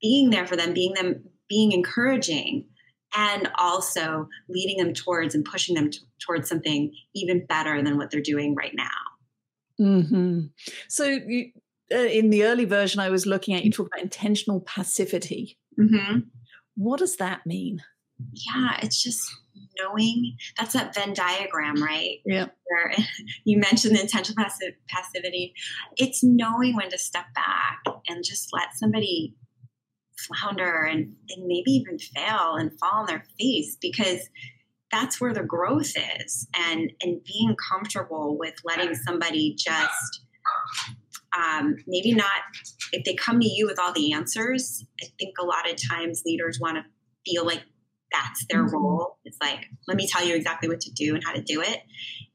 being 0.00 0.30
there 0.30 0.46
for 0.46 0.56
them, 0.56 0.72
being 0.72 0.94
them, 0.94 1.24
being 1.48 1.72
encouraging, 1.72 2.66
and 3.16 3.50
also 3.58 4.28
leading 4.48 4.78
them 4.78 4.94
towards 4.94 5.34
and 5.34 5.44
pushing 5.44 5.74
them 5.74 5.90
t- 5.90 5.98
towards 6.24 6.48
something 6.48 6.92
even 7.14 7.46
better 7.46 7.82
than 7.82 7.96
what 7.96 8.10
they're 8.10 8.20
doing 8.20 8.54
right 8.54 8.74
now. 8.74 8.86
Mm-hmm. 9.80 10.40
So, 10.88 11.04
you, 11.04 11.50
uh, 11.92 11.96
in 11.96 12.30
the 12.30 12.44
early 12.44 12.66
version 12.66 13.00
I 13.00 13.08
was 13.08 13.26
looking 13.26 13.54
at, 13.54 13.64
you 13.64 13.72
talk 13.72 13.88
about 13.88 14.02
intentional 14.02 14.60
passivity. 14.60 15.58
Mm-hmm. 15.78 16.20
What 16.76 17.00
does 17.00 17.16
that 17.16 17.46
mean? 17.46 17.82
Yeah, 18.32 18.78
it's 18.82 19.02
just 19.02 19.22
knowing 19.90 20.36
that's 20.58 20.72
that 20.72 20.94
Venn 20.94 21.12
diagram, 21.14 21.82
right? 21.82 22.18
Yeah. 22.24 22.46
Where 22.64 22.94
you 23.44 23.58
mentioned 23.58 23.96
the 23.96 24.00
intentional 24.00 24.42
passive, 24.42 24.74
passivity. 24.88 25.54
It's 25.96 26.22
knowing 26.22 26.76
when 26.76 26.90
to 26.90 26.98
step 26.98 27.26
back 27.34 27.80
and 28.08 28.24
just 28.24 28.50
let 28.52 28.68
somebody 28.76 29.34
flounder 30.18 30.82
and, 30.82 31.14
and 31.30 31.46
maybe 31.46 31.70
even 31.70 31.98
fail 31.98 32.56
and 32.56 32.78
fall 32.78 33.00
on 33.00 33.06
their 33.06 33.24
face 33.38 33.76
because 33.80 34.28
that's 34.90 35.20
where 35.20 35.32
the 35.32 35.42
growth 35.42 35.92
is 36.20 36.48
and 36.54 36.92
and 37.00 37.22
being 37.24 37.56
comfortable 37.70 38.36
with 38.38 38.54
letting 38.64 38.94
somebody 38.94 39.54
just 39.56 40.22
um, 41.32 41.76
maybe 41.86 42.12
not 42.12 42.26
if 42.92 43.04
they 43.04 43.14
come 43.14 43.38
to 43.40 43.48
you 43.48 43.66
with 43.66 43.78
all 43.78 43.92
the 43.92 44.12
answers 44.12 44.84
i 45.00 45.06
think 45.18 45.36
a 45.40 45.44
lot 45.44 45.70
of 45.70 45.76
times 45.90 46.22
leaders 46.26 46.58
want 46.60 46.76
to 46.76 46.84
feel 47.24 47.46
like 47.46 47.62
that's 48.12 48.44
their 48.48 48.64
mm-hmm. 48.64 48.74
role 48.74 49.18
it's 49.24 49.38
like 49.40 49.66
let 49.86 49.96
me 49.96 50.06
tell 50.06 50.24
you 50.24 50.34
exactly 50.34 50.68
what 50.68 50.80
to 50.80 50.90
do 50.92 51.14
and 51.14 51.24
how 51.24 51.32
to 51.32 51.42
do 51.42 51.60
it 51.60 51.82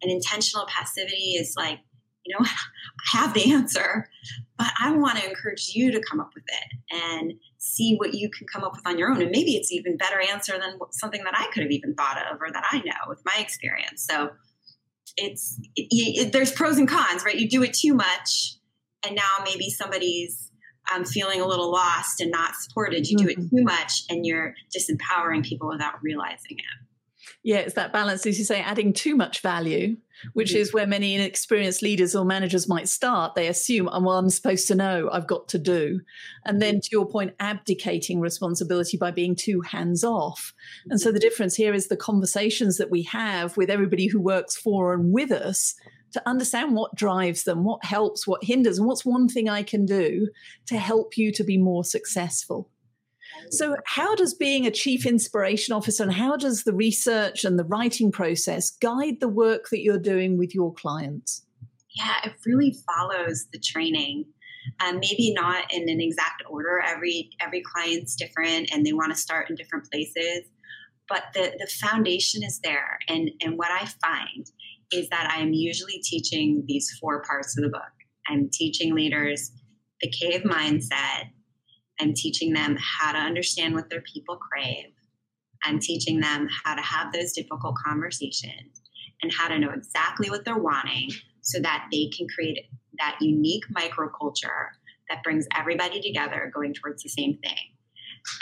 and 0.02 0.12
intentional 0.12 0.66
passivity 0.68 1.36
is 1.36 1.54
like 1.58 1.80
you 2.26 2.36
know 2.38 2.46
i 3.14 3.18
have 3.18 3.34
the 3.34 3.52
answer 3.52 4.10
but 4.58 4.72
i 4.80 4.92
want 4.92 5.18
to 5.18 5.28
encourage 5.28 5.72
you 5.74 5.92
to 5.92 6.02
come 6.10 6.20
up 6.20 6.32
with 6.36 6.46
it 6.48 6.96
and 6.96 7.34
see 7.66 7.96
what 7.98 8.14
you 8.14 8.30
can 8.30 8.46
come 8.48 8.64
up 8.64 8.74
with 8.74 8.86
on 8.86 8.98
your 8.98 9.10
own. 9.10 9.22
And 9.22 9.32
maybe 9.32 9.56
it's 9.56 9.72
even 9.72 9.98
better 9.98 10.22
answer 10.22 10.54
than 10.54 10.78
something 10.92 11.24
that 11.24 11.34
I 11.36 11.48
could 11.52 11.64
have 11.64 11.72
even 11.72 11.96
thought 11.96 12.18
of 12.32 12.40
or 12.40 12.52
that 12.52 12.64
I 12.72 12.78
know 12.80 12.94
with 13.08 13.22
my 13.26 13.38
experience. 13.40 14.06
So 14.06 14.30
it's 15.18 15.60
it, 15.76 15.88
it, 15.92 16.34
there's 16.34 16.52
pros 16.52 16.78
and 16.78 16.88
cons, 16.88 17.24
right? 17.26 17.36
You 17.36 17.50
do 17.50 17.64
it 17.64 17.74
too 17.74 17.94
much, 17.94 18.58
and 19.06 19.16
now 19.16 19.44
maybe 19.44 19.70
somebody's 19.70 20.45
um, 20.94 21.06
feeling 21.06 21.42
a 21.42 21.48
little 21.48 21.72
lost 21.72 22.22
and 22.22 22.32
not 22.32 22.56
supported. 22.56 23.08
You 23.08 23.18
mm-hmm. 23.18 23.26
do 23.26 23.32
it 23.32 23.40
mm-hmm. 23.40 23.58
too 23.58 23.64
much, 23.64 24.04
and 24.10 24.26
you're 24.26 24.56
disempowering 24.76 25.46
people 25.46 25.70
without 25.70 26.02
realizing 26.02 26.58
it. 26.58 26.86
Yeah, 27.44 27.58
it's 27.58 27.76
that 27.76 27.94
balance, 27.94 28.26
as 28.26 28.40
you 28.40 28.46
say, 28.46 28.62
adding 28.62 28.92
too 28.92 29.16
much 29.16 29.42
value, 29.42 29.98
which 30.34 30.50
mm-hmm. 30.50 30.62
is 30.62 30.74
where 30.74 30.88
many 30.88 31.14
inexperienced 31.14 31.82
leaders 31.82 32.16
or 32.16 32.26
managers 32.26 32.68
might 32.68 32.90
start. 32.90 33.36
They 33.36 33.48
assume, 33.48 33.88
oh, 33.92 34.02
well, 34.02 34.18
I'm 34.18 34.30
supposed 34.30 34.68
to 34.68 34.76
know, 34.76 35.10
I've 35.12 35.28
got 35.28 35.48
to 35.50 35.60
do. 35.60 36.02
And 36.44 36.62
then, 36.62 36.82
to 36.82 36.90
your 36.92 37.08
point, 37.08 37.36
abdicating 37.40 38.20
responsibility 38.20 38.98
by 38.98 39.12
being 39.12 39.36
too 39.36 39.62
hands 39.62 40.04
off. 40.04 40.54
And 40.90 41.00
so, 41.00 41.12
the 41.12 41.20
difference 41.20 41.56
here 41.56 41.74
is 41.74 41.88
the 41.88 41.98
conversations 41.98 42.78
that 42.78 42.90
we 42.90 43.04
have 43.04 43.58
with 43.58 43.70
everybody 43.70 44.08
who 44.08 44.20
works 44.20 44.56
for 44.56 44.94
and 44.94 45.14
with 45.14 45.32
us 45.32 45.76
to 46.16 46.30
understand 46.30 46.76
what 46.76 46.96
drives 46.96 47.44
them, 47.44 47.66
what 47.66 47.84
helps, 47.84 48.26
what 48.26 48.42
hinders, 48.42 48.78
and 48.78 48.88
what's 48.88 49.04
one 49.04 49.28
thing 49.28 49.50
I 49.50 49.64
can 49.64 49.86
do 49.86 50.30
to 50.68 50.78
help 50.78 51.18
you 51.18 51.30
to 51.34 51.44
be 51.44 51.58
more 51.58 51.84
successful. 51.84 52.70
So, 53.52 53.76
how 53.86 54.16
does 54.16 54.34
being 54.34 54.66
a 54.66 54.72
chief 54.72 55.06
inspiration 55.06 55.74
officer 55.74 56.04
and 56.04 56.14
how 56.14 56.38
does 56.38 56.64
the 56.64 56.74
research 56.74 57.44
and 57.44 57.60
the 57.60 57.66
writing 57.66 58.14
process 58.14 58.70
guide 58.70 59.20
the 59.20 59.28
work 59.28 59.68
that 59.72 59.82
you're 59.82 60.00
doing 60.00 60.38
with 60.38 60.56
your 60.56 60.74
clients? 60.74 61.46
Yeah, 61.98 62.16
it 62.24 62.34
really 62.46 62.78
follows 62.88 63.48
the 63.52 63.60
training. 63.60 64.26
Um, 64.80 65.00
maybe 65.00 65.34
not 65.34 65.72
in 65.74 65.90
an 65.90 66.00
exact 66.00 66.44
order. 66.50 66.80
Every 66.80 67.30
every 67.42 67.62
client's 67.62 68.16
different, 68.16 68.70
and 68.72 68.86
they 68.86 68.94
want 68.94 69.14
to 69.14 69.20
start 69.20 69.50
in 69.50 69.58
different 69.58 69.92
places. 69.92 70.44
But 71.10 71.26
the 71.34 71.52
the 71.60 71.68
foundation 71.68 72.42
is 72.42 72.62
there, 72.64 73.00
and 73.10 73.32
and 73.42 73.58
what 73.58 73.70
I 73.70 73.86
find 73.86 74.50
is 74.92 75.10
that 75.10 75.30
I 75.32 75.42
am 75.42 75.54
usually 75.54 76.00
teaching 76.04 76.64
these 76.68 76.90
four 77.00 77.24
parts 77.24 77.58
of 77.58 77.64
the 77.64 77.70
book. 77.70 77.82
I'm 78.28 78.50
teaching 78.52 78.94
leaders 78.96 79.52
the 80.02 80.10
cave 80.10 80.42
mindset, 80.42 81.30
I'm 82.00 82.14
teaching 82.14 82.54
them 82.54 82.78
how 82.80 83.14
to 83.14 83.18
understand 83.18 83.74
what 83.76 83.90
their 83.90 84.02
people 84.02 84.38
crave. 84.38 84.92
I'm 85.64 85.80
teaching 85.80 86.20
them 86.20 86.48
how 86.64 86.76
to 86.76 86.82
have 86.82 87.14
those 87.14 87.32
difficult 87.32 87.76
conversations 87.86 88.82
and 89.22 89.32
how 89.32 89.48
to 89.48 89.58
know 89.58 89.72
exactly 89.72 90.30
what 90.30 90.44
they're 90.46 90.58
wanting 90.58 91.10
so 91.42 91.60
that 91.62 91.88
they 91.92 92.10
can 92.16 92.28
create 92.28 92.60
that 93.00 93.18
unique 93.22 93.64
microculture 93.76 94.68
that 95.10 95.24
brings 95.24 95.48
everybody 95.56 96.02
together 96.02 96.52
going 96.54 96.74
towards 96.74 97.04
the 97.04 97.10
same 97.10 97.38
thing. 97.44 97.58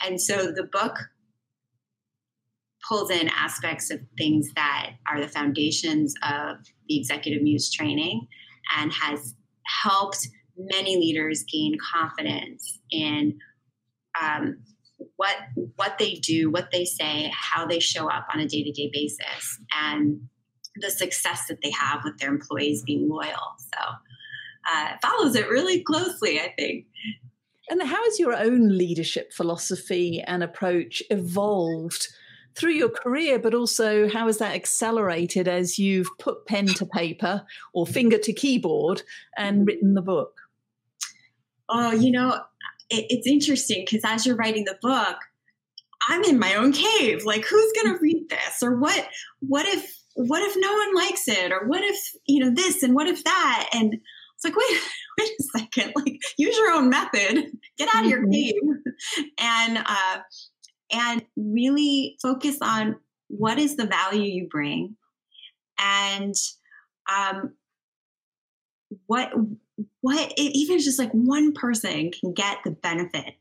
And 0.05 0.19
so 0.19 0.51
the 0.51 0.67
book 0.71 0.95
pulls 2.87 3.09
in 3.09 3.29
aspects 3.29 3.89
of 3.91 3.99
things 4.17 4.49
that 4.55 4.91
are 5.07 5.21
the 5.21 5.27
foundations 5.27 6.13
of 6.23 6.57
the 6.87 6.99
executive 6.99 7.41
muse 7.41 7.71
training 7.71 8.27
and 8.77 8.91
has 8.91 9.35
helped 9.65 10.27
many 10.57 10.97
leaders 10.97 11.43
gain 11.51 11.77
confidence 11.93 12.79
in 12.91 13.37
um, 14.21 14.57
what 15.15 15.35
what 15.75 15.97
they 15.97 16.15
do, 16.15 16.51
what 16.51 16.69
they 16.71 16.85
say, 16.85 17.31
how 17.33 17.65
they 17.65 17.79
show 17.79 18.09
up 18.09 18.27
on 18.33 18.39
a 18.39 18.47
day 18.47 18.63
to 18.63 18.71
day 18.71 18.89
basis, 18.93 19.59
and 19.75 20.21
the 20.75 20.89
success 20.89 21.47
that 21.47 21.59
they 21.61 21.71
have 21.71 22.01
with 22.03 22.17
their 22.17 22.29
employees 22.29 22.83
being 22.83 23.09
loyal. 23.09 23.55
So 23.57 23.79
uh, 24.71 24.93
it 24.93 24.99
follows 25.01 25.35
it 25.35 25.49
really 25.49 25.83
closely, 25.83 26.39
I 26.39 26.53
think. 26.57 26.85
And 27.69 27.81
how 27.81 28.03
has 28.03 28.19
your 28.19 28.35
own 28.35 28.77
leadership 28.77 29.33
philosophy 29.33 30.21
and 30.25 30.43
approach 30.43 31.01
evolved 31.09 32.07
through 32.55 32.73
your 32.73 32.89
career, 32.89 33.39
but 33.39 33.53
also 33.53 34.09
how 34.09 34.27
has 34.27 34.37
that 34.37 34.55
accelerated 34.55 35.47
as 35.47 35.79
you've 35.79 36.09
put 36.19 36.45
pen 36.45 36.67
to 36.67 36.85
paper 36.85 37.45
or 37.73 37.85
finger 37.85 38.17
to 38.17 38.33
keyboard 38.33 39.03
and 39.37 39.65
written 39.67 39.93
the 39.93 40.01
book? 40.01 40.41
Oh, 41.69 41.91
you 41.91 42.11
know, 42.11 42.41
it, 42.89 43.05
it's 43.09 43.27
interesting 43.27 43.83
because 43.85 44.01
as 44.05 44.25
you're 44.25 44.35
writing 44.35 44.65
the 44.65 44.77
book, 44.81 45.17
I'm 46.09 46.23
in 46.23 46.39
my 46.39 46.55
own 46.55 46.73
cave. 46.73 47.23
Like, 47.25 47.45
who's 47.45 47.73
going 47.73 47.95
to 47.95 48.01
read 48.01 48.29
this? 48.29 48.61
Or 48.61 48.77
what? 48.77 49.07
What 49.39 49.65
if? 49.65 49.99
What 50.15 50.43
if 50.43 50.53
no 50.57 50.71
one 50.71 50.95
likes 50.95 51.27
it? 51.27 51.51
Or 51.51 51.65
what 51.67 51.81
if 51.83 51.97
you 52.27 52.43
know 52.43 52.51
this? 52.51 52.83
And 52.83 52.93
what 52.93 53.07
if 53.07 53.23
that? 53.23 53.69
And 53.73 53.93
it's 53.93 54.43
like, 54.43 54.55
wait, 54.69 54.81
wait 55.19 55.31
a 55.39 55.59
second. 55.59 55.93
Like, 55.95 56.19
use 56.37 56.57
your 56.57 56.71
own 56.71 56.89
method. 56.89 57.51
Get 57.77 57.89
out 57.93 58.03
of 58.03 58.09
your 58.09 58.21
mm-hmm. 58.21 58.31
cave, 58.31 59.25
and 59.39 59.77
uh, 59.77 60.19
and 60.93 61.23
really 61.35 62.17
focus 62.21 62.57
on 62.61 62.97
what 63.27 63.57
is 63.57 63.75
the 63.75 63.87
value 63.87 64.21
you 64.21 64.47
bring, 64.49 64.95
and 65.79 66.35
um, 67.11 67.53
what 69.07 69.31
what 70.01 70.33
even 70.37 70.79
just 70.79 70.99
like 70.99 71.11
one 71.11 71.53
person 71.53 72.11
can 72.11 72.33
get 72.33 72.57
the 72.63 72.71
benefit 72.71 73.35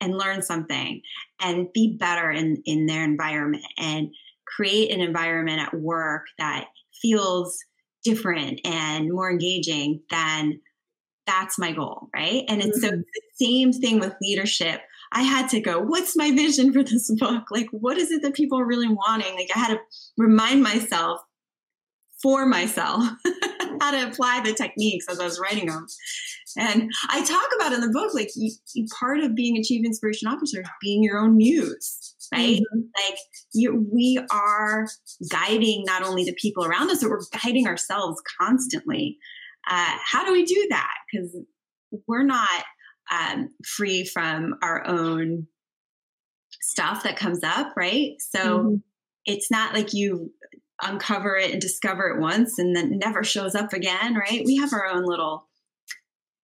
and 0.00 0.18
learn 0.18 0.42
something 0.42 1.00
and 1.40 1.72
be 1.72 1.96
better 1.98 2.30
in 2.30 2.62
in 2.64 2.86
their 2.86 3.04
environment 3.04 3.64
and 3.78 4.08
create 4.46 4.90
an 4.90 5.00
environment 5.00 5.60
at 5.60 5.74
work 5.74 6.26
that 6.38 6.66
feels 7.00 7.58
different 8.04 8.60
and 8.64 9.10
more 9.10 9.30
engaging 9.30 10.00
then 10.10 10.60
that's 11.26 11.58
my 11.58 11.72
goal 11.72 12.08
right 12.14 12.44
and 12.48 12.60
it's 12.62 12.84
mm-hmm. 12.84 12.96
so 12.96 13.02
the 13.02 13.46
same 13.46 13.72
thing 13.72 13.98
with 13.98 14.14
leadership 14.20 14.80
i 15.12 15.22
had 15.22 15.48
to 15.48 15.60
go 15.60 15.80
what's 15.80 16.16
my 16.16 16.30
vision 16.30 16.72
for 16.72 16.82
this 16.82 17.10
book 17.18 17.44
like 17.50 17.68
what 17.70 17.98
is 17.98 18.10
it 18.10 18.22
that 18.22 18.34
people 18.34 18.58
are 18.58 18.66
really 18.66 18.88
wanting 18.88 19.34
like 19.34 19.48
i 19.54 19.58
had 19.58 19.74
to 19.74 19.80
remind 20.16 20.62
myself 20.62 21.20
for 22.22 22.46
myself 22.46 23.02
how 23.80 23.90
to 23.90 24.08
apply 24.08 24.40
the 24.44 24.52
techniques 24.52 25.06
as 25.10 25.18
I 25.18 25.24
was 25.24 25.40
writing 25.40 25.66
them. 25.66 25.86
And 26.56 26.90
I 27.08 27.24
talk 27.24 27.48
about 27.56 27.72
in 27.72 27.80
the 27.80 27.88
book, 27.88 28.14
like 28.14 28.28
you, 28.36 28.52
you, 28.74 28.86
part 28.98 29.20
of 29.20 29.34
being 29.34 29.56
a 29.56 29.62
chief 29.62 29.84
inspiration 29.84 30.28
officer 30.28 30.60
is 30.60 30.68
being 30.80 31.02
your 31.02 31.18
own 31.18 31.36
muse, 31.36 32.14
right? 32.32 32.60
Mm-hmm. 32.60 32.80
Like 32.96 33.18
you, 33.52 33.88
we 33.92 34.20
are 34.30 34.86
guiding 35.30 35.84
not 35.84 36.04
only 36.04 36.24
the 36.24 36.34
people 36.34 36.64
around 36.64 36.90
us, 36.90 37.02
but 37.02 37.10
we're 37.10 37.22
guiding 37.42 37.66
ourselves 37.66 38.22
constantly. 38.40 39.18
Uh, 39.68 39.96
how 40.04 40.24
do 40.24 40.32
we 40.32 40.44
do 40.44 40.66
that? 40.70 40.94
Because 41.10 41.36
we're 42.06 42.24
not 42.24 42.64
um, 43.12 43.50
free 43.64 44.04
from 44.04 44.56
our 44.62 44.86
own 44.86 45.46
stuff 46.60 47.02
that 47.02 47.16
comes 47.16 47.42
up, 47.44 47.74
right? 47.76 48.14
So 48.18 48.38
mm-hmm. 48.38 48.74
it's 49.26 49.50
not 49.50 49.74
like 49.74 49.92
you 49.92 50.32
uncover 50.82 51.36
it 51.36 51.52
and 51.52 51.60
discover 51.60 52.08
it 52.08 52.20
once 52.20 52.58
and 52.58 52.74
then 52.74 52.98
never 52.98 53.22
shows 53.22 53.54
up 53.54 53.72
again, 53.72 54.14
right? 54.14 54.42
We 54.44 54.56
have 54.56 54.72
our 54.72 54.86
own 54.86 55.04
little 55.04 55.48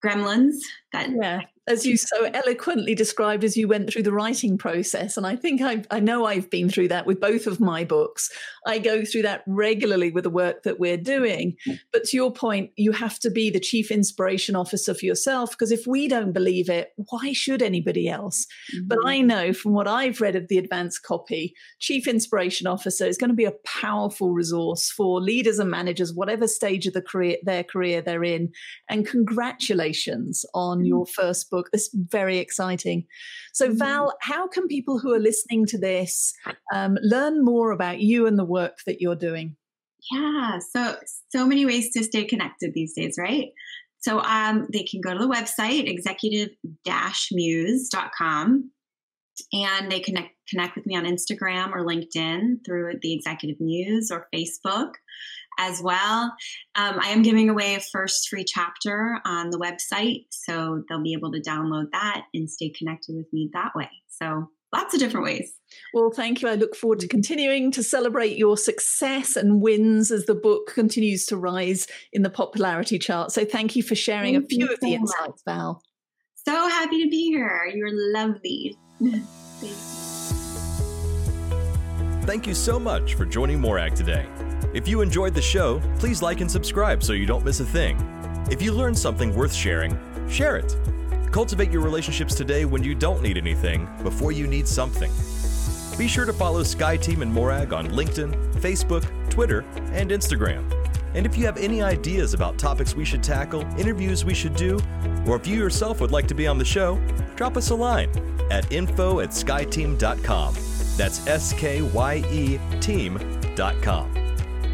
gremlins 0.04 0.58
that 0.92 1.10
yeah 1.10 1.42
as 1.68 1.86
you 1.86 1.98
so 1.98 2.26
eloquently 2.26 2.94
described 2.94 3.44
as 3.44 3.58
you 3.58 3.68
went 3.68 3.92
through 3.92 4.04
the 4.04 4.14
writing 4.14 4.58
process. 4.58 5.18
And 5.18 5.26
I 5.26 5.36
think 5.36 5.62
I, 5.62 5.84
I 5.90 6.00
know 6.00 6.26
I've 6.26 6.50
been 6.50 6.70
through 6.70 6.90
that 6.90 7.08
with 7.08 7.20
both 7.20 7.48
of 7.48 7.60
my 7.60 7.84
books. 7.84 8.30
I 8.68 8.78
go 8.78 9.04
through 9.04 9.24
that 9.24 9.44
regularly 9.48 10.12
with 10.12 10.26
the 10.26 10.30
work 10.30 10.64
that 10.64 10.80
we're 10.80 10.98
doing. 10.98 11.56
But 11.92 12.04
to 12.06 12.18
your 12.18 12.32
point, 12.32 12.72
you 12.76 12.92
have 12.92 13.18
to 13.20 13.32
be 13.32 13.50
the 13.50 13.60
chief 13.60 13.90
inspiration 13.90 14.56
officer 14.56 14.94
for 14.94 15.06
yourself 15.06 15.52
because 15.52 15.72
if 15.72 15.88
we 15.88 16.08
don't 16.08 16.34
believe 16.34 16.70
it, 16.70 16.90
why 17.10 17.34
should 17.34 17.62
anybody 17.64 18.08
else? 18.08 18.46
Mm-hmm. 18.76 18.88
But 18.88 19.00
I 19.06 19.22
know 19.22 19.52
from 19.54 19.74
what 19.74 19.88
I've 19.88 20.22
read 20.22 20.36
of 20.36 20.48
the 20.48 20.60
advanced 20.60 21.02
copy, 21.04 21.56
chief 21.80 22.08
inspiration 22.08 22.68
officer 22.68 23.06
is 23.06 23.18
going 23.18 23.32
to 23.32 23.36
be 23.36 23.46
a 23.46 23.54
powerful 23.66 24.32
resource 24.32 24.92
for 24.92 25.20
leaders 25.20 25.58
and 25.58 25.72
managers, 25.72 26.14
whatever 26.14 26.48
stage 26.48 26.86
of 26.86 26.94
the 26.94 27.02
career, 27.02 27.38
their 27.44 27.64
career 27.64 28.02
they're 28.02 28.24
in. 28.24 28.52
And 28.88 29.08
congratulations 29.08 30.46
on 30.54 30.80
mm-hmm. 30.80 30.86
your 30.86 31.06
first 31.08 31.50
book 31.50 31.55
book. 31.56 31.70
It's 31.74 31.90
very 31.94 32.40
exciting. 32.40 33.06
So, 33.54 33.70
mm-hmm. 33.70 33.78
Val, 33.78 34.14
how 34.22 34.48
can 34.48 34.68
people 34.68 35.00
who 35.00 35.14
are 35.14 35.20
listening 35.20 35.66
to 35.68 35.78
this 35.78 36.34
um, 36.74 36.98
learn 37.02 37.44
more 37.44 37.72
about 37.72 38.00
you 38.00 38.26
and 38.28 38.38
the 38.38 38.46
work 38.46 38.80
that 38.86 39.02
you're 39.02 39.16
doing? 39.16 39.56
Yeah, 40.12 40.60
so 40.60 40.98
so 41.30 41.48
many 41.48 41.66
ways 41.66 41.92
to 41.94 42.04
stay 42.04 42.26
connected 42.26 42.74
these 42.74 42.94
days, 42.94 43.16
right? 43.18 43.48
So 44.00 44.20
um, 44.20 44.68
they 44.72 44.84
can 44.84 45.02
go 45.02 45.14
to 45.14 45.20
the 45.20 45.28
website 45.28 45.90
executive-muse.com 45.90 48.72
and 49.52 49.92
they 49.92 50.00
connect 50.00 50.30
connect 50.48 50.76
with 50.76 50.86
me 50.86 50.96
on 50.96 51.06
Instagram 51.06 51.74
or 51.74 51.84
LinkedIn 51.84 52.64
through 52.64 53.00
the 53.02 53.14
Executive 53.14 53.60
Muse 53.60 54.12
or 54.12 54.28
Facebook 54.34 54.92
as 55.58 55.82
well. 55.82 56.34
Um, 56.76 57.00
I 57.00 57.10
am 57.10 57.22
giving 57.22 57.50
away 57.50 57.76
a 57.76 57.80
first 57.80 58.30
free 58.30 58.46
chapter 58.46 59.20
on 59.26 59.50
the 59.50 59.58
website, 59.58 60.26
so 60.30 60.84
they'll 60.88 61.04
be 61.04 61.14
able 61.14 61.32
to 61.32 61.42
download 61.42 61.92
that 61.92 62.24
and 62.34 62.50
stay 62.50 62.70
connected 62.70 63.16
with 63.16 63.28
me 63.32 63.50
that 63.54 63.72
way. 63.76 63.90
So 64.10 64.50
lots 64.74 64.94
of 64.94 65.00
different 65.00 65.26
ways. 65.26 65.54
Well, 65.94 66.12
thank 66.12 66.42
you. 66.42 66.48
I 66.48 66.56
look 66.56 66.76
forward 66.76 67.00
to 67.00 67.08
continuing 67.08 67.72
to 67.72 67.84
celebrate 67.84 68.38
your 68.38 68.58
success 68.58 69.36
and 69.36 69.62
wins 69.62 70.12
as 70.12 70.26
the 70.26 70.36
book 70.36 70.72
continues 70.74 71.26
to 71.28 71.38
rise 71.38 71.88
in 72.14 72.22
the 72.22 72.30
popularity 72.30 73.00
chart. 73.00 73.32
So 73.32 73.46
thank 73.46 73.76
you 73.76 73.84
for 73.84 73.96
sharing 73.96 74.36
thank 74.36 74.46
a 74.46 74.48
few 74.48 74.72
of 74.72 74.80
the 74.80 74.94
insights, 74.94 75.44
much. 75.46 75.56
Val. 75.56 75.82
So 76.48 76.68
happy 76.68 77.04
to 77.04 77.10
be 77.10 77.26
here. 77.32 77.72
You're 77.74 78.14
lovely. 78.14 78.78
Thank 82.26 82.48
you 82.48 82.56
so 82.56 82.80
much 82.80 83.14
for 83.14 83.26
joining 83.26 83.60
Morag 83.60 83.94
today. 83.94 84.28
If 84.74 84.88
you 84.88 85.02
enjoyed 85.02 85.34
the 85.34 85.42
show, 85.42 85.82
please 86.00 86.22
like 86.22 86.42
and 86.42 86.52
subscribe 86.52 87.04
so 87.04 87.14
you 87.14 87.26
don't 87.26 87.46
miss 87.46 87.60
a 87.60 87.66
thing. 87.66 87.98
If 88.52 88.62
you 88.62 88.74
learned 88.74 88.98
something 88.98 89.36
worth 89.36 89.54
sharing, 89.54 89.98
share 90.30 90.58
it. 90.58 90.76
Cultivate 91.32 91.72
your 91.72 91.82
relationships 91.82 92.36
today 92.36 92.66
when 92.66 92.84
you 92.84 92.96
don't 92.96 93.22
need 93.22 93.38
anything 93.38 93.88
before 94.04 94.32
you 94.32 94.48
need 94.48 94.68
something. 94.68 95.12
Be 95.98 96.08
sure 96.08 96.26
to 96.26 96.34
follow 96.34 96.62
SkyeTeam 96.62 97.22
and 97.22 97.32
Morag 97.32 97.74
on 97.74 97.88
LinkedIn, 97.88 98.54
Facebook, 98.56 99.06
Twitter, 99.30 99.62
and 99.94 100.12
Instagram. 100.12 100.70
And 101.14 101.26
if 101.26 101.38
you 101.38 101.46
have 101.46 101.58
any 101.58 101.82
ideas 101.82 102.34
about 102.34 102.58
topics 102.58 102.96
we 102.96 103.06
should 103.06 103.24
tackle, 103.24 103.62
interviews 103.78 104.26
we 104.26 104.34
should 104.34 104.56
do, 104.56 104.80
or 105.26 105.38
if 105.38 105.48
you 105.48 105.58
yourself 105.58 106.02
would 106.02 106.12
like 106.12 106.28
to 106.28 106.36
be 106.36 106.48
on 106.48 106.58
the 106.58 106.66
show, 106.66 107.00
drop 107.36 107.56
us 107.56 107.70
a 107.70 107.76
line 107.76 108.10
at 108.52 108.70
info 108.72 109.22
at 109.22 109.30
skyeteam.com. 109.30 110.54
That's 110.98 111.26
S 111.28 111.54
K 111.54 111.82
Y 111.82 112.16
E 112.32 112.60
team.com. 112.82 114.25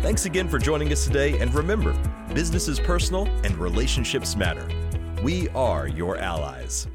Thanks 0.01 0.25
again 0.25 0.49
for 0.49 0.57
joining 0.57 0.91
us 0.91 1.05
today, 1.05 1.39
and 1.39 1.53
remember 1.53 1.95
business 2.33 2.67
is 2.67 2.79
personal 2.79 3.27
and 3.43 3.55
relationships 3.57 4.35
matter. 4.35 4.67
We 5.21 5.47
are 5.49 5.87
your 5.87 6.17
allies. 6.17 6.87